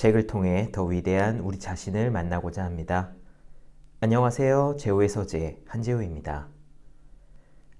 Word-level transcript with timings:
책을 0.00 0.26
통해 0.26 0.70
더 0.72 0.82
위대한 0.84 1.40
우리 1.40 1.58
자신을 1.58 2.10
만나고자 2.10 2.64
합니다. 2.64 3.12
안녕하세요. 4.00 4.76
제호의 4.78 5.10
서재 5.10 5.58
한재호입니다. 5.66 6.48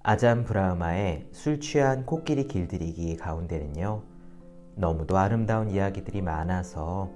아잠 0.03 0.45
브라흐마의 0.45 1.29
술 1.33 1.61
취한 1.61 2.05
코끼리 2.05 2.47
길들이기 2.47 3.17
가운데는요. 3.17 4.03
너무도 4.75 5.17
아름다운 5.17 5.71
이야기들이 5.71 6.21
많아서 6.21 7.11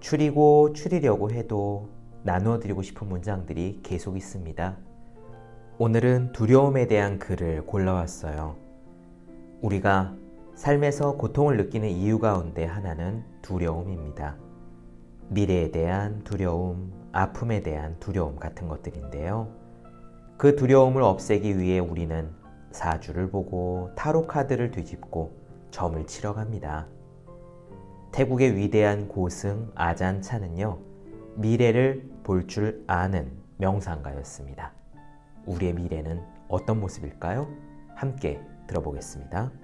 추리고 0.00 0.72
추리려고 0.72 1.30
해도 1.30 1.90
나누어 2.24 2.58
드리고 2.58 2.82
싶은 2.82 3.08
문장들이 3.08 3.78
계속 3.84 4.16
있습니다. 4.16 4.76
오늘은 5.78 6.32
두려움에 6.32 6.88
대한 6.88 7.20
글을 7.20 7.64
골라왔어요. 7.66 8.56
우리가 9.60 10.16
삶에서 10.62 11.16
고통을 11.16 11.56
느끼는 11.56 11.88
이유 11.88 12.20
가운데 12.20 12.64
하나는 12.64 13.24
두려움입니다. 13.42 14.36
미래에 15.28 15.72
대한 15.72 16.22
두려움, 16.22 16.92
아픔에 17.10 17.64
대한 17.64 17.96
두려움 17.98 18.36
같은 18.36 18.68
것들인데요. 18.68 19.48
그 20.36 20.54
두려움을 20.54 21.02
없애기 21.02 21.58
위해 21.58 21.80
우리는 21.80 22.30
사주를 22.70 23.28
보고 23.28 23.90
타로 23.96 24.28
카드를 24.28 24.70
뒤집고 24.70 25.32
점을 25.72 26.06
치러 26.06 26.32
갑니다. 26.32 26.86
태국의 28.12 28.54
위대한 28.54 29.08
고승 29.08 29.72
아잔차는요, 29.74 30.78
미래를 31.38 32.08
볼 32.22 32.46
줄 32.46 32.84
아는 32.86 33.32
명상가였습니다. 33.56 34.70
우리의 35.44 35.72
미래는 35.72 36.22
어떤 36.46 36.78
모습일까요? 36.78 37.48
함께 37.96 38.40
들어보겠습니다. 38.68 39.61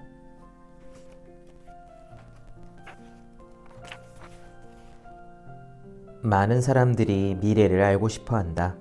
많은 6.29 6.61
사람들이 6.61 7.37
미래를 7.41 7.81
알고 7.81 8.07
싶어 8.07 8.35
한다. 8.35 8.75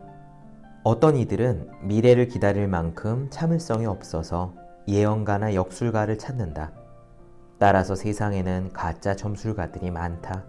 어떤 0.85 1.17
이들은 1.17 1.71
미래를 1.83 2.29
기다릴 2.29 2.69
만큼 2.69 3.29
참을성이 3.31 3.87
없어서 3.87 4.53
예언가나 4.87 5.55
역술가를 5.55 6.19
찾는다. 6.19 6.73
따라서 7.59 7.95
세상에는 7.95 8.71
가짜 8.75 9.17
점술가들이 9.17 9.91
많다. 9.91 10.45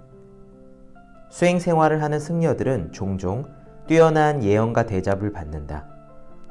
수행 1.30 1.59
생활을 1.59 2.03
하는 2.03 2.19
승려들은 2.19 2.91
종종 2.91 3.45
뛰어난 3.88 4.44
예언가 4.44 4.86
대접을 4.86 5.31
받는다. 5.31 5.88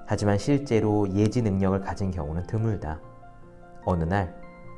하지만 0.06 0.38
실제로 0.38 1.06
예지 1.12 1.42
능력을 1.42 1.78
가진 1.80 2.10
경우는 2.10 2.44
드물다. 2.44 3.02
어느 3.84 4.04
날 4.04 4.34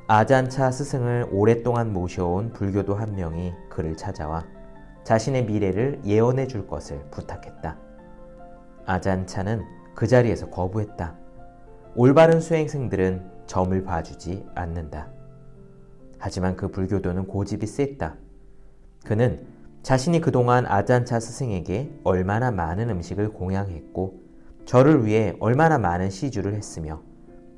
아잔차 0.07 0.69
스승을 0.69 1.29
오랫동안 1.31 1.93
모셔온 1.93 2.51
불교도 2.51 2.93
한 2.93 3.15
명이 3.15 3.53
그를 3.69 3.95
찾아와 3.95 4.43
자신의 5.03 5.45
미래를 5.45 6.01
예언해 6.05 6.47
줄 6.47 6.67
것을 6.67 7.03
부탁했다. 7.11 7.77
아잔차는 8.85 9.63
그 9.95 10.07
자리에서 10.07 10.49
거부했다. 10.49 11.17
올바른 11.95 12.39
수행생들은 12.39 13.29
점을 13.47 13.83
봐주지 13.83 14.45
않는다. 14.55 15.09
하지만 16.17 16.55
그 16.55 16.69
불교도는 16.69 17.27
고집이 17.27 17.65
셌다. 17.65 18.15
그는 19.03 19.45
자신이 19.81 20.21
그동안 20.21 20.65
아잔차 20.67 21.19
스승에게 21.19 21.91
얼마나 22.03 22.51
많은 22.51 22.89
음식을 22.91 23.33
공양했고 23.33 24.21
저를 24.65 25.05
위해 25.05 25.35
얼마나 25.39 25.79
많은 25.79 26.11
시주를 26.11 26.53
했으며 26.53 27.01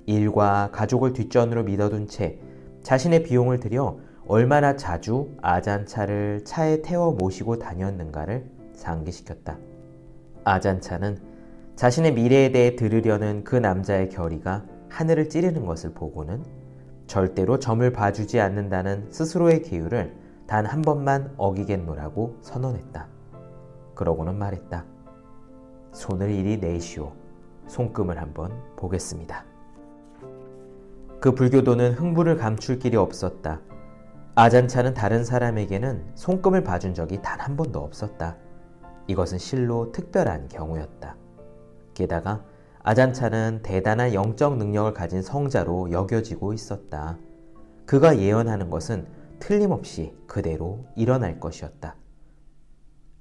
일과 0.06 0.70
가족을 0.72 1.14
뒷전으로 1.14 1.64
믿어둔 1.64 2.08
채 2.08 2.40
자신의 2.82 3.24
비용을 3.24 3.60
들여 3.60 4.00
얼마나 4.28 4.76
자주 4.76 5.30
아잔차를 5.42 6.46
차에 6.46 6.82
태워 6.82 7.12
모시고 7.12 7.60
다녔는가를 7.60 8.50
상기시켰다. 8.74 9.58
아잔차는 10.44 11.18
자신의 11.76 12.14
미래에 12.14 12.52
대해 12.52 12.76
들으려는 12.76 13.44
그 13.44 13.56
남자의 13.56 14.10
결의가 14.10 14.66
하늘을 14.90 15.30
찌르는 15.30 15.66
것을 15.66 15.94
보고는 15.94 16.44
절대로 17.08 17.60
점을 17.60 17.92
봐주지 17.92 18.40
않는다는 18.40 19.12
스스로의 19.12 19.62
기율을 19.62 20.16
단 20.48 20.66
한 20.66 20.82
번만 20.82 21.34
어기겠노라고 21.38 22.38
선언했다. 22.42 23.08
그러고는 23.96 24.36
말했다. 24.38 24.86
손을 25.92 26.32
이리 26.32 26.58
내시오. 26.58 27.14
손금을 27.68 28.20
한번 28.20 28.52
보겠습니다. 28.76 29.46
그 31.20 31.32
불교도는 31.34 31.94
흥부를 31.94 32.38
감출 32.38 32.78
길이 32.78 32.98
없었다. 32.98 33.62
아잔차는 34.36 34.96
다른 34.96 35.24
사람에게는 35.24 36.04
손금을 36.16 36.64
봐준 36.64 36.94
적이 36.96 37.22
단 37.22 37.40
한 37.40 37.56
번도 37.58 37.80
없었다. 37.80 38.38
이것은 39.08 39.38
실로 39.38 39.92
특별한 39.92 40.48
경우였다. 40.48 41.18
게다가 41.94 42.44
아잔차는 42.82 43.60
대단한 43.64 44.14
영적 44.14 44.58
능력을 44.58 44.94
가진 44.94 45.22
성자로 45.22 45.92
여겨지고 45.92 46.54
있었다. 46.54 47.18
그가 47.86 48.18
예언하는 48.18 48.70
것은 48.70 49.06
틀림없이 49.40 50.16
그대로 50.26 50.86
일어날 50.96 51.40
것이었다. 51.40 51.96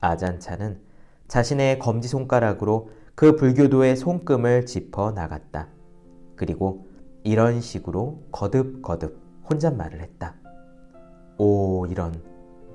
아잔차는 0.01 0.81
자신의 1.29 1.79
검지손가락으로 1.81 2.91
그 3.15 3.37
불교도의 3.37 3.97
손금을 3.97 4.67
짚어 4.67 5.11
나갔다. 5.13 5.69
그리고 6.37 6.87
이런 7.25 7.61
식으로 7.61 8.23
거듭거듭 8.31 9.21
혼잣말을 9.51 10.01
했다. 10.01 10.42
오, 11.39 11.87
이런 11.87 12.23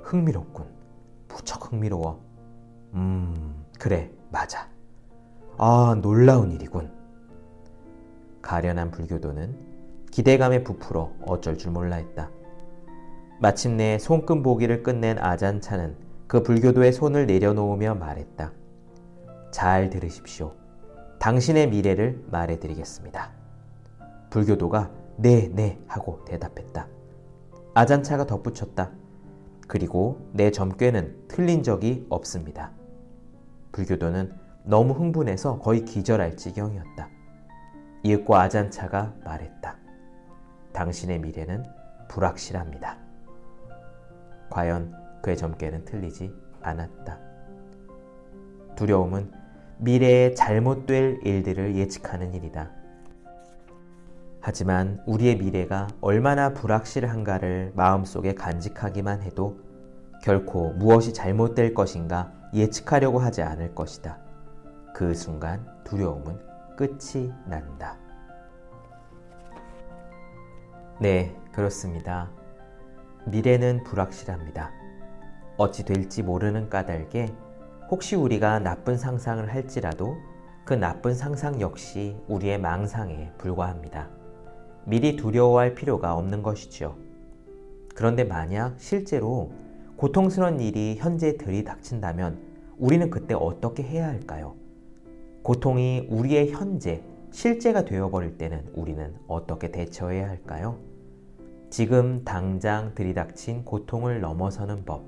흥미롭군. 0.01 0.65
무척 1.27 1.71
흥미로워. 1.71 2.19
음, 2.93 3.65
그래, 3.79 4.11
맞아. 4.31 4.67
아, 5.57 5.97
놀라운 6.01 6.51
일이군. 6.51 6.91
가련한 8.41 8.91
불교도는 8.91 9.55
기대감에 10.11 10.63
부풀어 10.63 11.11
어쩔 11.25 11.57
줄 11.57 11.71
몰라 11.71 11.97
했다. 11.97 12.29
마침내 13.39 13.99
손금 13.99 14.41
보기를 14.41 14.81
끝낸 14.83 15.19
아잔차는 15.19 15.95
그 16.27 16.43
불교도의 16.43 16.93
손을 16.93 17.27
내려놓으며 17.27 17.95
말했다. 17.95 18.51
잘 19.51 19.89
들으십시오. 19.89 20.53
당신의 21.19 21.69
미래를 21.69 22.23
말해드리겠습니다. 22.31 23.31
불교도가 24.29 24.91
네, 25.17 25.49
네 25.53 25.79
하고 25.87 26.23
대답했다. 26.25 26.87
아잔차가 27.77 28.25
덧붙였다. 28.25 28.89
그리고 29.67 30.27
내 30.33 30.49
점괘는 30.49 31.27
틀린 31.27 31.61
적이 31.61 32.07
없습니다. 32.09 32.71
불교도는 33.71 34.33
너무 34.63 34.93
흥분해서 34.93 35.59
거의 35.59 35.85
기절할 35.85 36.37
지경이었다. 36.37 37.07
이윽고 38.01 38.35
아잔차가 38.35 39.13
말했다. 39.23 39.77
당신의 40.73 41.19
미래는 41.19 41.65
불확실합니다. 42.07 42.97
과연 44.49 44.95
그의 45.21 45.37
점괘는 45.37 45.85
틀리지 45.85 46.33
않았다. 46.63 47.19
두려움은 48.75 49.31
미래에 49.77 50.33
잘못될 50.33 51.19
일들을 51.23 51.75
예측하는 51.75 52.33
일이다. 52.33 52.71
하지만 54.47 55.03
우리의 55.05 55.35
미래가 55.35 55.87
얼마나 55.99 56.53
불확실한가를 56.53 57.73
마음속에 57.75 58.33
간직하기만 58.33 59.21
해도 59.21 59.59
결코 60.23 60.71
무엇이 60.71 61.13
잘못될 61.13 61.73
것인가 61.73 62.31
예측하려고 62.53 63.19
하지 63.19 63.41
않을 63.41 63.75
것이다. 63.75 64.17
그 64.95 65.13
순간 65.13 65.67
두려움은 65.83 66.39
끝이 66.77 67.29
난다. 67.45 67.97
네, 71.01 71.35
그렇습니다. 71.51 72.31
미래는 73.25 73.83
불확실합니다. 73.83 74.71
어찌 75.57 75.83
될지 75.83 76.23
모르는 76.23 76.69
까닭에 76.69 77.35
혹시 77.91 78.15
우리가 78.15 78.59
나쁜 78.59 78.97
상상을 78.97 79.53
할지라도 79.53 80.15
그 80.63 80.73
나쁜 80.73 81.15
상상 81.15 81.59
역시 81.59 82.15
우리의 82.29 82.61
망상에 82.61 83.33
불과합니다. 83.37 84.16
미리 84.87 85.17
두려워할 85.17 85.75
필요가 85.75 86.15
없는 86.15 86.41
것이지요. 86.41 86.95
그런데 87.93 88.23
만약 88.23 88.75
실제로 88.77 89.51
고통스러운 89.97 90.61
일이 90.61 90.95
현재 90.97 91.35
들이닥친다면 91.35 92.39
우리는 92.77 93.09
그때 93.09 93.33
어떻게 93.33 93.83
해야 93.83 94.07
할까요? 94.07 94.55
고통이 95.43 96.07
우리의 96.09 96.51
현재, 96.51 97.03
실제가 97.31 97.83
되어버릴 97.83 98.37
때는 98.37 98.63
우리는 98.75 99.13
어떻게 99.27 99.71
대처해야 99.71 100.29
할까요? 100.29 100.77
지금 101.69 102.23
당장 102.23 102.95
들이닥친 102.95 103.65
고통을 103.65 104.21
넘어서는 104.21 104.85
법, 104.85 105.03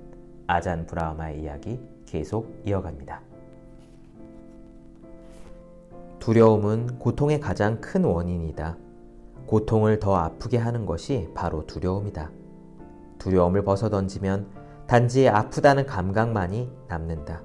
아잔 0.45 0.87
브라마의 0.87 1.41
이야기 1.41 1.79
계속 2.05 2.53
이어갑니다. 2.65 3.21
두려움은 6.19 6.99
고통의 6.99 7.39
가장 7.39 7.79
큰 7.79 8.03
원인이다. 8.03 8.88
고통을 9.49 9.99
더 9.99 10.15
아프게 10.15 10.59
하는 10.59 10.85
것이 10.85 11.27
바로 11.33 11.65
두려움이다. 11.65 12.29
두려움을 13.17 13.63
벗어던지면 13.63 14.45
단지 14.85 15.27
아프다는 15.27 15.87
감각만이 15.87 16.71
남는다. 16.87 17.41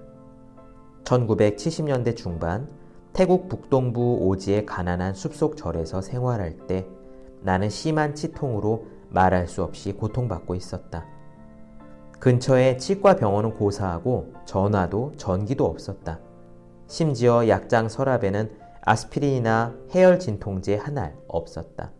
1970년대 1.04 2.14
중반 2.14 2.68
태국 3.14 3.48
북동부 3.48 4.18
오지의 4.20 4.66
가난한 4.66 5.14
숲속 5.14 5.56
절에서 5.56 6.02
생활할 6.02 6.66
때 6.66 6.86
나는 7.40 7.70
심한 7.70 8.14
치통으로 8.14 8.86
말할 9.08 9.48
수 9.48 9.62
없이 9.62 9.94
고통받고 9.94 10.54
있었다. 10.54 11.06
근처에 12.20 12.76
치과 12.76 13.16
병원은 13.16 13.54
고사하고 13.54 14.34
전화도 14.44 15.12
전기도 15.16 15.64
없었다. 15.64 16.18
심지어 16.86 17.48
약장 17.48 17.88
서랍에는 17.88 18.63
아스피린이나 18.86 19.74
해열 19.94 20.18
진통제 20.18 20.76
하나 20.76 21.12
없었다. 21.26 21.90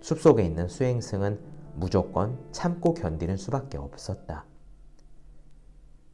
숲속에 0.00 0.42
있는 0.42 0.66
수행승은 0.66 1.38
무조건 1.74 2.38
참고 2.52 2.94
견디는 2.94 3.36
수밖에 3.36 3.76
없었다. 3.76 4.46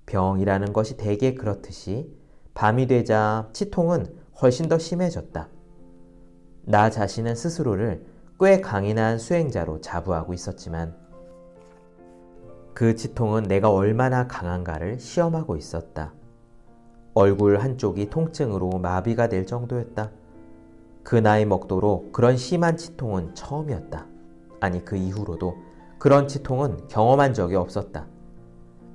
병이라는 0.06 0.72
것이 0.72 0.96
대개 0.96 1.34
그렇듯이 1.34 2.12
밤이 2.54 2.88
되자 2.88 3.48
치통은 3.52 4.06
훨씬 4.40 4.68
더 4.68 4.78
심해졌다. 4.78 5.48
나 6.64 6.90
자신은 6.90 7.36
스스로를 7.36 8.04
꽤 8.40 8.60
강인한 8.60 9.18
수행자로 9.18 9.80
자부하고 9.80 10.34
있었지만 10.34 10.96
그 12.74 12.96
치통은 12.96 13.44
내가 13.44 13.70
얼마나 13.70 14.26
강한가를 14.26 14.98
시험하고 14.98 15.56
있었다. 15.56 16.12
얼굴 17.18 17.60
한쪽이 17.60 18.10
통증으로 18.10 18.68
마비가 18.72 19.26
될 19.30 19.46
정도였다. 19.46 20.10
그 21.02 21.14
나이 21.16 21.46
먹도록 21.46 22.12
그런 22.12 22.36
심한 22.36 22.76
치통은 22.76 23.34
처음이었다. 23.34 24.06
아니, 24.60 24.84
그 24.84 24.96
이후로도 24.96 25.56
그런 25.98 26.28
치통은 26.28 26.88
경험한 26.88 27.32
적이 27.32 27.54
없었다. 27.56 28.06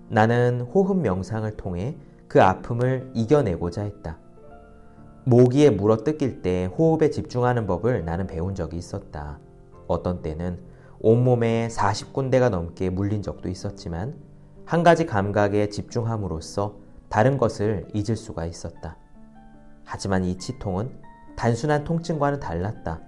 나는 0.08 0.62
호흡 0.62 1.00
명상을 1.00 1.50
통해 1.58 1.98
그 2.28 2.44
아픔을 2.44 3.10
이겨내고자 3.16 3.82
했다. 3.82 4.20
모기에 5.24 5.72
물어 5.72 6.04
뜯길 6.04 6.44
때 6.44 6.66
호흡에 6.78 7.10
집중하는 7.10 7.66
법을 7.66 8.06
나는 8.06 8.28
배운 8.28 8.54
적이 8.54 8.78
있었다. 8.78 9.40
어떤 9.88 10.22
때는 10.22 10.60
온몸에 11.00 11.70
40군데가 11.72 12.52
넘게 12.52 12.92
물린 12.92 13.24
적도 13.24 13.50
있었지만 13.50 14.14
한 14.64 14.84
가지 14.84 15.08
감각에 15.08 15.70
집중함으로써 15.70 16.81
다른 17.12 17.38
것을 17.38 17.88
잊을 17.94 18.16
수가 18.16 18.46
있었다. 18.46 18.96
하지만 19.84 20.24
이 20.24 20.38
치통은 20.38 20.98
단순한 21.36 21.84
통증과는 21.84 22.40
달랐다. 22.40 23.02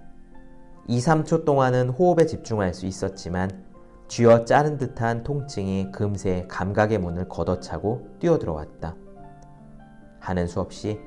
2, 0.86 0.98
3초 0.98 1.46
동안은 1.46 1.88
호흡에 1.88 2.26
집중할 2.26 2.74
수 2.74 2.84
있었지만 2.84 3.64
쥐어 4.06 4.44
짜는 4.44 4.76
듯한 4.76 5.22
통증이 5.22 5.90
금세 5.90 6.44
감각의 6.48 6.98
문을 6.98 7.28
걷어차고 7.30 8.16
뛰어들어왔다. 8.18 8.94
하는 10.20 10.46
수 10.46 10.60
없이 10.60 11.00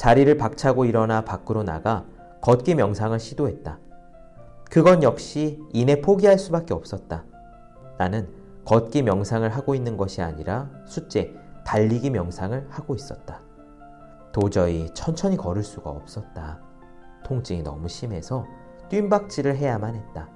자리를 0.00 0.36
박차고 0.36 0.86
일어나 0.86 1.24
밖으로 1.24 1.62
나가 1.62 2.04
걷기 2.40 2.74
명상을 2.74 3.16
시도했다. 3.20 3.78
그건 4.68 5.04
역시 5.04 5.60
이내 5.72 6.00
포기할 6.00 6.36
수밖에 6.38 6.74
없었다. 6.74 7.24
나는 7.98 8.28
걷기 8.64 9.02
명상을 9.02 9.48
하고 9.48 9.76
있는 9.76 9.96
것이 9.96 10.20
아니라 10.20 10.68
숫제 10.86 11.39
달리기 11.70 12.10
명상을 12.10 12.66
하고 12.68 12.96
있었다. 12.96 13.42
도저히 14.32 14.92
천천히 14.92 15.36
걸을 15.36 15.62
수가 15.62 15.88
없었다. 15.88 16.58
통증이 17.22 17.62
너무 17.62 17.86
심해서 17.86 18.44
뜀박질을 18.88 19.56
해야만 19.56 19.94
했다. 19.94 20.28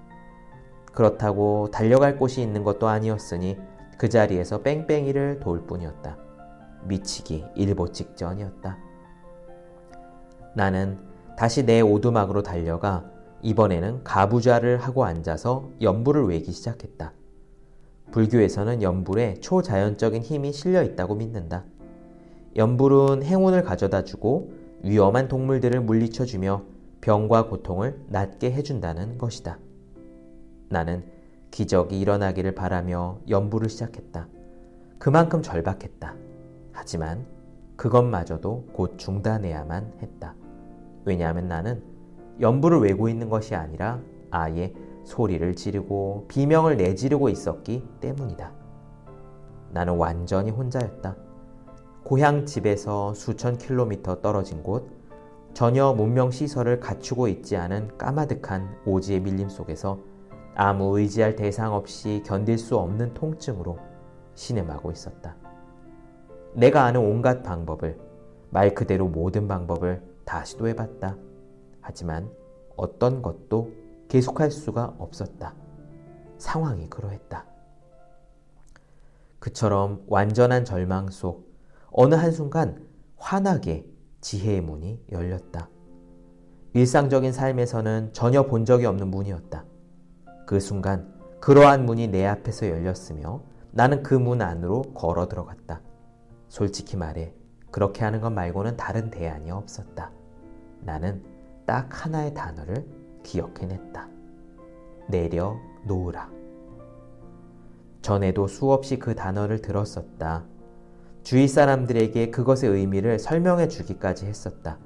그렇다고 0.92 1.72
달려갈 1.72 2.18
곳이 2.18 2.40
있는 2.40 2.62
것도 2.62 2.86
아니었으니 2.86 3.58
그 3.98 4.08
자리에서 4.08 4.62
뺑뺑이를 4.62 5.40
돌 5.40 5.66
뿐이었다. 5.66 6.16
미치기 6.84 7.46
일보 7.56 7.90
직전이었다. 7.90 8.78
나는 10.54 11.00
다시 11.36 11.66
내 11.66 11.80
오두막으로 11.80 12.44
달려가 12.44 13.10
이번에는 13.42 14.04
가부좌를 14.04 14.78
하고 14.78 15.04
앉아서 15.04 15.68
연불을 15.80 16.28
외기 16.28 16.52
시작했다. 16.52 17.12
불교에서는 18.10 18.82
연불에 18.82 19.34
초자연적인 19.34 20.22
힘이 20.22 20.52
실려 20.52 20.82
있다고 20.82 21.14
믿는다. 21.16 21.64
연불은 22.56 23.22
행운을 23.22 23.62
가져다 23.62 24.04
주고 24.04 24.52
위험한 24.82 25.28
동물들을 25.28 25.80
물리쳐 25.80 26.24
주며 26.24 26.62
병과 27.00 27.48
고통을 27.48 27.98
낫게 28.08 28.52
해준다는 28.52 29.18
것이다. 29.18 29.58
나는 30.68 31.04
기적이 31.50 32.00
일어나기를 32.00 32.54
바라며 32.54 33.18
연불을 33.28 33.68
시작했다. 33.68 34.28
그만큼 34.98 35.42
절박했다. 35.42 36.14
하지만 36.72 37.26
그것마저도 37.76 38.68
곧 38.72 38.98
중단해야만 38.98 39.94
했다. 40.02 40.34
왜냐하면 41.04 41.48
나는 41.48 41.82
연부를 42.40 42.78
외고 42.80 43.08
있는 43.08 43.28
것이 43.28 43.54
아니라 43.54 44.00
아예 44.30 44.72
소리를 45.04 45.54
지르고 45.54 46.26
비명을 46.28 46.76
내지르고 46.76 47.28
있었기 47.28 47.84
때문이다. 48.00 48.52
나는 49.70 49.96
완전히 49.96 50.50
혼자였다. 50.50 51.16
고향 52.04 52.44
집에서 52.46 53.14
수천 53.14 53.58
킬로미터 53.58 54.20
떨어진 54.20 54.62
곳, 54.62 54.88
전혀 55.54 55.92
문명 55.92 56.30
시설을 56.30 56.80
갖추고 56.80 57.28
있지 57.28 57.56
않은 57.56 57.96
까마득한 57.96 58.82
오지의 58.86 59.20
밀림 59.20 59.48
속에서 59.48 60.00
아무 60.54 60.98
의지할 60.98 61.36
대상 61.36 61.74
없이 61.74 62.22
견딜 62.26 62.58
수 62.58 62.76
없는 62.76 63.14
통증으로 63.14 63.78
신음하고 64.34 64.90
있었다. 64.90 65.36
내가 66.54 66.84
아는 66.84 67.00
온갖 67.00 67.42
방법을, 67.42 67.98
말 68.50 68.74
그대로 68.74 69.08
모든 69.08 69.48
방법을 69.48 70.02
다 70.24 70.44
시도해봤다. 70.44 71.16
하지만 71.80 72.30
어떤 72.76 73.22
것도 73.22 73.83
계속할 74.08 74.50
수가 74.50 74.94
없었다. 74.98 75.54
상황이 76.38 76.88
그러했다. 76.88 77.46
그처럼 79.38 80.02
완전한 80.06 80.64
절망 80.64 81.10
속 81.10 81.52
어느 81.90 82.14
한순간 82.14 82.86
환하게 83.16 83.86
지혜의 84.20 84.60
문이 84.62 85.04
열렸다. 85.12 85.68
일상적인 86.72 87.32
삶에서는 87.32 88.12
전혀 88.12 88.46
본 88.46 88.64
적이 88.64 88.86
없는 88.86 89.08
문이었다. 89.08 89.64
그 90.46 90.60
순간 90.60 91.12
그러한 91.40 91.84
문이 91.84 92.08
내 92.08 92.26
앞에서 92.26 92.68
열렸으며 92.68 93.42
나는 93.70 94.02
그 94.02 94.14
문 94.14 94.40
안으로 94.42 94.82
걸어 94.94 95.28
들어갔다. 95.28 95.82
솔직히 96.48 96.96
말해 96.96 97.34
그렇게 97.70 98.04
하는 98.04 98.20
것 98.20 98.30
말고는 98.30 98.76
다른 98.76 99.10
대안이 99.10 99.50
없었다. 99.50 100.10
나는 100.80 101.22
딱 101.66 101.88
하나의 101.90 102.34
단어를 102.34 102.86
기억해냈다. 103.24 104.08
내려놓으라. 105.08 106.30
전에도 108.00 108.46
수없이 108.46 108.98
그 108.98 109.16
단어를 109.16 109.60
들었었다. 109.60 110.44
주위 111.24 111.48
사람들에게 111.48 112.30
그것의 112.30 112.70
의미를 112.70 113.18
설명해 113.18 113.68
주기까지 113.68 114.26
했었다. 114.26 114.78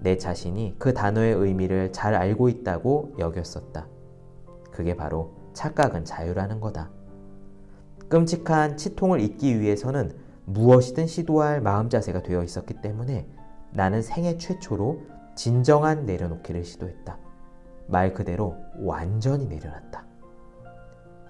내 0.00 0.18
자신이 0.18 0.74
그 0.78 0.92
단어의 0.92 1.34
의미를 1.34 1.92
잘 1.92 2.14
알고 2.14 2.48
있다고 2.48 3.14
여겼었다. 3.18 3.86
그게 4.72 4.96
바로 4.96 5.32
착각은 5.54 6.04
자유라는 6.04 6.60
거다. 6.60 6.90
끔찍한 8.08 8.76
치통을 8.76 9.20
잊기 9.20 9.60
위해서는 9.60 10.12
무엇이든 10.44 11.06
시도할 11.06 11.60
마음 11.60 11.88
자세가 11.88 12.22
되어 12.22 12.42
있었기 12.42 12.82
때문에 12.82 13.28
나는 13.70 14.02
생애 14.02 14.36
최초로 14.36 15.02
진정한 15.36 16.04
내려놓기를 16.04 16.64
시도했다. 16.64 17.18
말 17.86 18.12
그대로 18.14 18.56
완전히 18.78 19.46
내려놨다. 19.46 20.04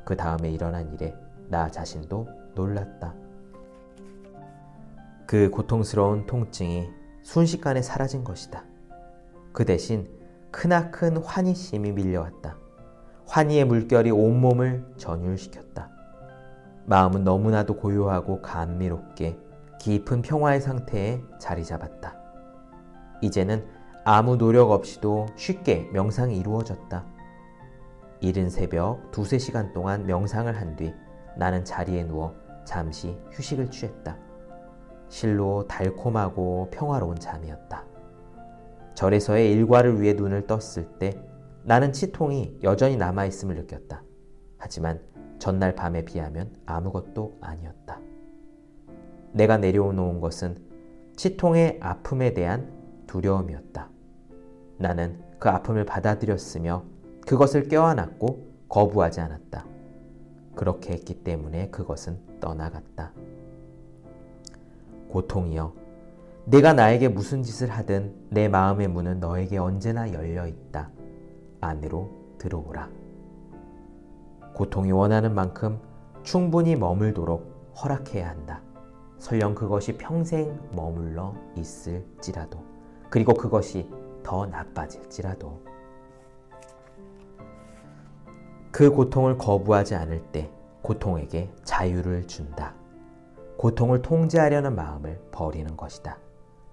그 0.04 0.16
다음에 0.16 0.50
일어난 0.50 0.92
일에 0.92 1.14
나 1.48 1.68
자신도 1.68 2.28
놀랐다. 2.54 3.14
그 5.26 5.50
고통스러운 5.50 6.26
통증이 6.26 6.90
순식간에 7.22 7.82
사라진 7.82 8.24
것이다. 8.24 8.64
그 9.52 9.64
대신 9.64 10.08
크나큰 10.50 11.18
환희심이 11.18 11.92
밀려왔다. 11.92 12.56
환희의 13.26 13.64
물결이 13.64 14.10
온몸을 14.10 14.92
전율시켰다. 14.96 15.90
마음은 16.84 17.24
너무나도 17.24 17.76
고요하고 17.76 18.42
감미롭게 18.42 19.38
깊은 19.78 20.22
평화의 20.22 20.60
상태에 20.60 21.22
자리 21.38 21.64
잡았다. 21.64 22.14
이제는 23.22 23.64
아무 24.04 24.36
노력 24.36 24.72
없이도 24.72 25.26
쉽게 25.36 25.88
명상이 25.92 26.36
이루어졌다. 26.36 27.04
이른 28.20 28.50
새벽 28.50 29.10
두세 29.12 29.38
시간 29.38 29.72
동안 29.72 30.06
명상을 30.06 30.52
한 30.56 30.74
뒤 30.76 30.92
나는 31.36 31.64
자리에 31.64 32.04
누워 32.04 32.34
잠시 32.64 33.16
휴식을 33.30 33.70
취했다. 33.70 34.18
실로 35.08 35.66
달콤하고 35.68 36.68
평화로운 36.72 37.16
잠이었다. 37.16 37.84
절에서의 38.94 39.52
일과를 39.52 40.00
위해 40.00 40.14
눈을 40.14 40.46
떴을 40.48 40.98
때 40.98 41.16
나는 41.62 41.92
치통이 41.92 42.58
여전히 42.64 42.96
남아있음을 42.96 43.54
느꼈다. 43.54 44.02
하지만 44.58 45.00
전날 45.38 45.74
밤에 45.76 46.04
비하면 46.04 46.52
아무것도 46.66 47.38
아니었다. 47.40 48.00
내가 49.32 49.58
내려놓은 49.58 50.20
것은 50.20 50.56
치통의 51.16 51.78
아픔에 51.80 52.34
대한 52.34 52.72
두려움이었다. 53.06 53.91
나는 54.78 55.20
그 55.38 55.48
아픔을 55.48 55.84
받아들였으며 55.84 56.84
그것을 57.26 57.68
껴안았고 57.68 58.52
거부하지 58.68 59.20
않았다. 59.20 59.66
그렇게 60.54 60.92
했기 60.92 61.22
때문에 61.22 61.70
그것은 61.70 62.18
떠나갔다. 62.40 63.12
고통이여, 65.08 65.74
내가 66.46 66.72
나에게 66.72 67.08
무슨 67.08 67.42
짓을 67.42 67.70
하든 67.70 68.14
내 68.30 68.48
마음의 68.48 68.88
문은 68.88 69.20
너에게 69.20 69.58
언제나 69.58 70.12
열려 70.12 70.46
있다. 70.46 70.90
안으로 71.60 72.10
들어오라. 72.38 72.90
고통이 74.54 74.90
원하는 74.92 75.34
만큼 75.34 75.78
충분히 76.22 76.76
머물도록 76.76 77.72
허락해야 77.82 78.28
한다. 78.28 78.60
설령 79.18 79.54
그것이 79.54 79.96
평생 79.96 80.58
머물러 80.72 81.34
있을지라도, 81.56 82.58
그리고 83.08 83.34
그것이 83.34 83.88
더 84.22 84.46
나빠질지라도. 84.46 85.62
그 88.70 88.90
고통을 88.90 89.36
거부하지 89.36 89.94
않을 89.94 90.32
때 90.32 90.50
고통에게 90.82 91.52
자유를 91.64 92.26
준다. 92.26 92.74
고통을 93.56 94.02
통제하려는 94.02 94.74
마음을 94.74 95.20
버리는 95.30 95.76
것이다. 95.76 96.18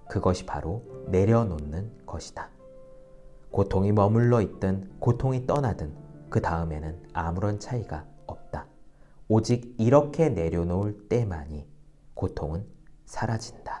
그것이 0.08 0.44
바로 0.46 0.82
내려놓는 1.08 2.06
것이다. 2.06 2.48
고통이 3.50 3.92
머물러 3.92 4.40
있든 4.40 4.90
고통이 4.98 5.46
떠나든 5.46 5.94
그 6.30 6.40
다음에는 6.40 7.02
아무런 7.12 7.58
차이가 7.58 8.06
없다. 8.26 8.66
오직 9.28 9.74
이렇게 9.78 10.28
내려놓을 10.28 11.08
때만이 11.08 11.68
고통은 12.14 12.66
사라진다. 13.04 13.79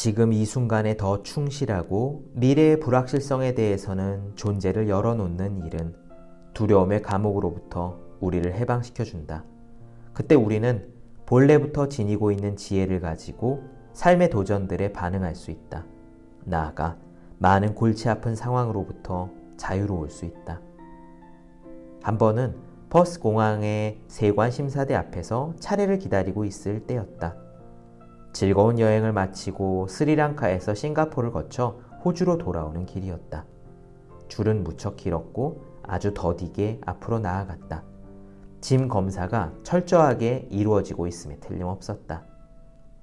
지금 0.00 0.32
이 0.32 0.44
순간에 0.44 0.96
더 0.96 1.24
충실하고 1.24 2.30
미래의 2.34 2.78
불확실성에 2.78 3.54
대해서는 3.54 4.36
존재를 4.36 4.88
열어놓는 4.88 5.66
일은 5.66 5.92
두려움의 6.54 7.02
감옥으로부터 7.02 7.98
우리를 8.20 8.54
해방시켜준다. 8.54 9.42
그때 10.12 10.36
우리는 10.36 10.86
본래부터 11.26 11.88
지니고 11.88 12.30
있는 12.30 12.54
지혜를 12.54 13.00
가지고 13.00 13.64
삶의 13.92 14.30
도전들에 14.30 14.92
반응할 14.92 15.34
수 15.34 15.50
있다. 15.50 15.84
나아가 16.44 16.96
많은 17.38 17.74
골치 17.74 18.08
아픈 18.08 18.36
상황으로부터 18.36 19.30
자유로울 19.56 20.10
수 20.10 20.26
있다. 20.26 20.60
한 22.04 22.18
번은 22.18 22.54
퍼스 22.88 23.18
공항의 23.18 23.98
세관 24.06 24.52
심사대 24.52 24.94
앞에서 24.94 25.54
차례를 25.58 25.98
기다리고 25.98 26.44
있을 26.44 26.86
때였다. 26.86 27.47
즐거운 28.38 28.78
여행을 28.78 29.12
마치고 29.12 29.88
스리랑카에서 29.88 30.72
싱가포르를 30.72 31.32
거쳐 31.32 31.80
호주로 32.04 32.38
돌아오는 32.38 32.86
길이었다. 32.86 33.44
줄은 34.28 34.62
무척 34.62 34.96
길었고 34.96 35.64
아주 35.82 36.14
더디게 36.14 36.82
앞으로 36.86 37.18
나아갔다. 37.18 37.82
짐 38.60 38.86
검사가 38.86 39.54
철저하게 39.64 40.46
이루어지고 40.52 41.08
있음에 41.08 41.40
틀림없었다. 41.40 42.22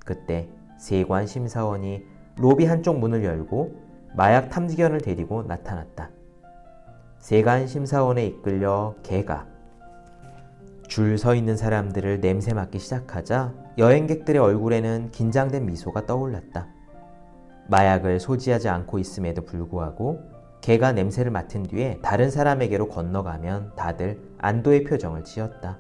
그때 0.06 0.48
세관 0.80 1.28
심사원이 1.28 2.06
로비 2.38 2.66
한쪽 2.66 3.00
문을 3.00 3.26
열고 3.26 3.76
마약 4.16 4.50
탐지견을 4.50 5.02
데리고 5.02 5.44
나타났다. 5.44 6.12
세관 7.20 7.68
심사원에 7.68 8.26
이끌려 8.26 8.96
개가 9.04 9.48
줄 10.88 11.18
서 11.18 11.36
있는 11.36 11.58
사람들을 11.58 12.22
냄새 12.22 12.54
맡기 12.54 12.80
시작하자 12.80 13.65
여행객들의 13.78 14.42
얼굴에는 14.42 15.12
긴장된 15.12 15.66
미소가 15.66 16.06
떠올랐다. 16.06 16.68
마약을 17.68 18.22
소지하지 18.22 18.70
않고 18.70 19.00
있음에도 19.00 19.44
불구하고 19.44 20.22
개가 20.62 20.94
냄새를 20.94 21.32
맡은 21.32 21.64
뒤에 21.64 22.00
다른 22.02 22.32
사람에게로 22.32 22.88
건너가면 22.88 23.74
다들 23.76 24.22
안도의 24.38 24.86
표정을 24.86 25.26
지었다. 25.26 25.78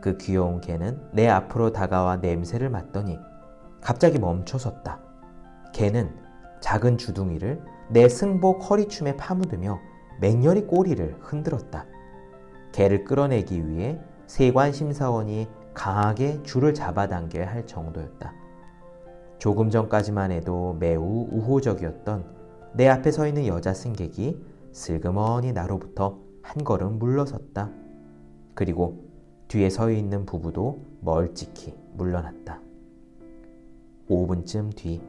그 0.00 0.16
귀여운 0.18 0.60
개는 0.60 1.00
내 1.12 1.28
앞으로 1.28 1.72
다가와 1.72 2.18
냄새를 2.18 2.70
맡더니 2.70 3.18
갑자기 3.80 4.18
멈춰섰다. 4.18 5.00
개는 5.72 6.10
작은 6.60 6.98
주둥이를 6.98 7.60
내 7.90 8.08
승복 8.08 8.70
허리춤에 8.70 9.16
파묻으며 9.16 9.80
맹렬히 10.20 10.66
꼬리를 10.66 11.16
흔들었다. 11.20 11.84
개를 12.70 13.04
끌어내기 13.04 13.68
위해 13.68 13.98
세관 14.26 14.72
심사원이 14.72 15.48
강하게 15.74 16.42
줄을 16.42 16.74
잡아당겨야 16.74 17.50
할 17.50 17.66
정도였다. 17.66 18.32
조금 19.38 19.70
전까지만 19.70 20.30
해도 20.30 20.76
매우 20.78 21.26
우호적이었던 21.30 22.24
내 22.74 22.88
앞에 22.88 23.10
서 23.10 23.26
있는 23.26 23.46
여자 23.46 23.74
승객이 23.74 24.40
슬그머니 24.72 25.52
나로부터 25.52 26.18
한 26.42 26.64
걸음 26.64 26.98
물러섰다. 26.98 27.70
그리고 28.54 29.04
뒤에 29.48 29.68
서 29.70 29.90
있는 29.90 30.24
부부도 30.24 30.80
멀찍이 31.00 31.74
물러났다. 31.94 32.60
5분쯤 34.08 34.74
뒤 34.76 35.02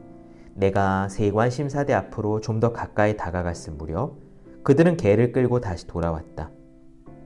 내가 0.54 1.08
세관 1.08 1.50
심사대 1.50 1.92
앞으로 1.92 2.40
좀 2.40 2.60
더 2.60 2.72
가까이 2.72 3.16
다가갔을 3.16 3.74
무렵 3.74 4.16
그들은 4.62 4.96
개를 4.96 5.32
끌고 5.32 5.60
다시 5.60 5.86
돌아왔다. 5.86 6.50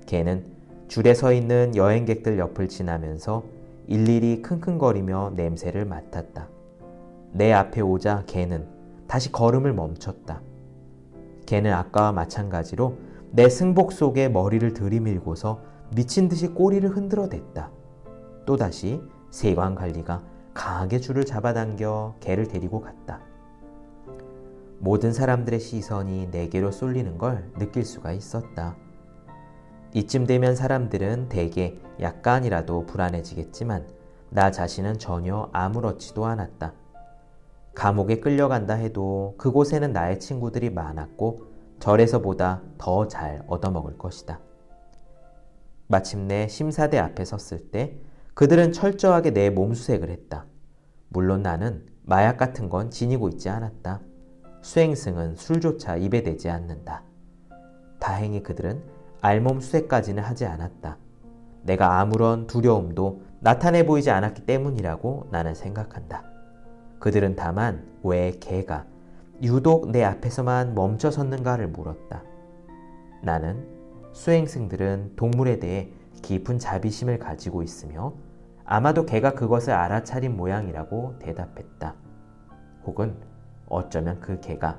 개는 0.06 0.44
줄에 0.88 1.12
서 1.12 1.32
있는 1.32 1.76
여행객들 1.76 2.38
옆을 2.38 2.68
지나면서 2.68 3.44
일일이 3.86 4.42
킁킁거리며 4.42 5.32
냄새를 5.36 5.84
맡았다. 5.84 6.48
내 7.32 7.52
앞에 7.52 7.82
오자 7.82 8.24
개는 8.26 8.66
다시 9.06 9.30
걸음을 9.30 9.74
멈췄다. 9.74 10.40
개는 11.44 11.72
아까와 11.72 12.12
마찬가지로 12.12 12.96
내 13.30 13.50
승복 13.50 13.92
속에 13.92 14.28
머리를 14.30 14.72
들이밀고서 14.72 15.60
미친 15.94 16.28
듯이 16.28 16.48
꼬리를 16.48 16.88
흔들어댔다. 16.88 17.70
또다시 18.46 19.02
세관 19.30 19.74
관리가 19.74 20.22
강하게 20.54 21.00
줄을 21.00 21.26
잡아당겨 21.26 22.16
개를 22.20 22.48
데리고 22.48 22.80
갔다. 22.80 23.20
모든 24.78 25.12
사람들의 25.12 25.60
시선이 25.60 26.28
내게로 26.30 26.70
쏠리는 26.70 27.18
걸 27.18 27.50
느낄 27.58 27.84
수가 27.84 28.12
있었다. 28.12 28.76
이쯤 29.94 30.26
되면 30.26 30.54
사람들은 30.54 31.28
대개 31.28 31.78
약간이라도 32.00 32.86
불안해지겠지만 32.86 33.86
나 34.30 34.50
자신은 34.50 34.98
전혀 34.98 35.48
아무렇지도 35.52 36.26
않았다. 36.26 36.74
감옥에 37.74 38.20
끌려간다 38.20 38.74
해도 38.74 39.34
그곳에는 39.38 39.92
나의 39.92 40.20
친구들이 40.20 40.70
많았고 40.70 41.46
절에서보다 41.80 42.62
더 42.76 43.08
잘 43.08 43.42
얻어먹을 43.46 43.96
것이다. 43.96 44.40
마침내 45.86 46.48
심사대 46.48 46.98
앞에 46.98 47.24
섰을 47.24 47.70
때 47.70 47.98
그들은 48.34 48.72
철저하게 48.72 49.30
내 49.30 49.48
몸수색을 49.48 50.10
했다. 50.10 50.44
물론 51.08 51.42
나는 51.42 51.86
마약 52.02 52.36
같은 52.36 52.68
건 52.68 52.90
지니고 52.90 53.28
있지 53.30 53.48
않았다. 53.48 54.02
수행승은 54.60 55.36
술조차 55.36 55.96
입에 55.96 56.22
대지 56.22 56.50
않는다. 56.50 57.04
다행히 58.00 58.42
그들은 58.42 58.82
알몸 59.20 59.60
수색까지는 59.60 60.22
하지 60.22 60.46
않았다. 60.46 60.96
내가 61.62 62.00
아무런 62.00 62.46
두려움도 62.46 63.22
나타내 63.40 63.84
보이지 63.84 64.10
않았기 64.10 64.46
때문이라고 64.46 65.28
나는 65.30 65.54
생각한다. 65.54 66.24
그들은 66.98 67.36
다만 67.36 67.86
왜 68.02 68.32
개가 68.40 68.86
유독 69.42 69.90
내 69.90 70.02
앞에서만 70.02 70.74
멈춰 70.74 71.10
섰는가를 71.10 71.68
물었다. 71.68 72.22
나는 73.22 73.66
수행승들은 74.12 75.12
동물에 75.16 75.58
대해 75.60 75.90
깊은 76.22 76.58
자비심을 76.58 77.18
가지고 77.18 77.62
있으며 77.62 78.14
아마도 78.64 79.06
개가 79.06 79.34
그것을 79.34 79.72
알아차린 79.72 80.36
모양이라고 80.36 81.18
대답했다. 81.20 81.94
혹은 82.84 83.16
어쩌면 83.68 84.20
그 84.20 84.40
개가 84.40 84.78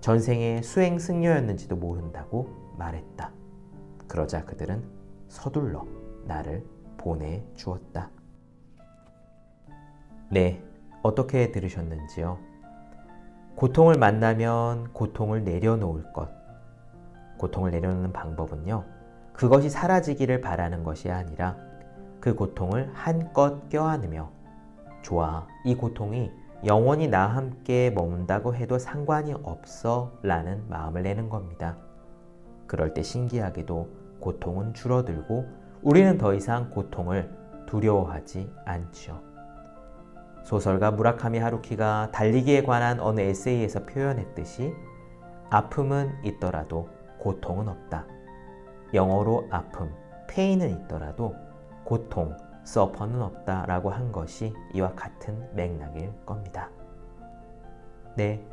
전생의 0.00 0.62
수행 0.62 0.98
승려였는지도 0.98 1.76
모른다고 1.76 2.48
말했다. 2.78 3.32
그러자 4.08 4.44
그들은 4.44 4.82
서둘러 5.28 5.86
나를 6.24 6.64
보내주었다. 6.96 8.10
네, 10.30 10.62
어떻게 11.02 11.52
들으셨는지요? 11.52 12.38
고통을 13.54 13.94
만나면 13.94 14.92
고통을 14.92 15.44
내려놓을 15.44 16.12
것. 16.12 16.28
고통을 17.38 17.70
내려놓는 17.70 18.12
방법은요, 18.12 18.84
그것이 19.32 19.70
사라지기를 19.70 20.40
바라는 20.40 20.82
것이 20.82 21.10
아니라 21.10 21.56
그 22.20 22.34
고통을 22.34 22.90
한껏 22.94 23.68
껴안으며 23.68 24.30
좋아, 25.02 25.46
이 25.64 25.74
고통이 25.76 26.32
영원히 26.64 27.06
나 27.06 27.26
함께 27.28 27.90
머문다고 27.90 28.54
해도 28.54 28.78
상관이 28.78 29.34
없어 29.44 30.18
라는 30.22 30.68
마음을 30.68 31.02
내는 31.02 31.28
겁니다. 31.28 31.76
그럴 32.66 32.94
때 32.94 33.02
신기하게도 33.02 33.88
고통은 34.20 34.74
줄어들고 34.74 35.46
우리는 35.82 36.18
더 36.18 36.34
이상 36.34 36.70
고통을 36.70 37.30
두려워하지 37.66 38.50
않죠. 38.64 39.20
소설가 40.44 40.92
무라카미 40.92 41.38
하루키가 41.38 42.10
달리기에 42.12 42.62
관한 42.62 43.00
어느 43.00 43.20
에세이에서 43.20 43.84
표현했듯이 43.84 44.72
아픔은 45.50 46.24
있더라도 46.24 46.88
고통은 47.18 47.68
없다. 47.68 48.06
영어로 48.94 49.48
아픔, 49.50 49.90
페인은 50.28 50.70
있더라도 50.84 51.34
고통, 51.84 52.36
서퍼는 52.64 53.22
없다라고 53.22 53.90
한 53.90 54.10
것이 54.12 54.52
이와 54.74 54.92
같은 54.94 55.48
맥락일 55.54 56.12
겁니다. 56.24 56.70
네. 58.16 58.44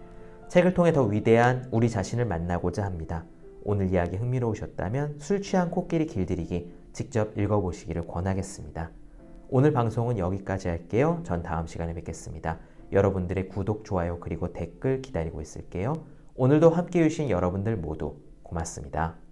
책을 0.50 0.74
통해 0.74 0.92
더 0.92 1.04
위대한 1.04 1.68
우리 1.72 1.90
자신을 1.90 2.26
만나고자 2.26 2.84
합니다. 2.84 3.24
오늘 3.66 3.90
이야기 3.92 4.18
흥미로우셨다면 4.18 5.20
술 5.20 5.42
취한 5.42 5.72
코끼리 5.72 6.06
길들이기 6.06 6.72
직접 6.92 7.38
읽어보시기를 7.38 8.08
권하겠습니다. 8.08 8.92
오늘 9.50 9.72
방송은 9.72 10.18
여기까지 10.18 10.68
할게요. 10.68 11.22
전 11.24 11.44
다음 11.44 11.66
시간에 11.66 11.94
뵙겠습니다. 11.94 12.60
여러분들의 12.92 13.48
구독, 13.48 13.86
좋아요, 13.86 14.20
그리고 14.20 14.52
댓글 14.52 15.02
기다리고 15.02 15.42
있을게요. 15.42 15.94
오늘도 16.36 16.70
함께 16.70 17.04
해주신 17.04 17.30
여러분들 17.30 17.78
모두 17.78 18.18
고맙습니다. 18.44 19.23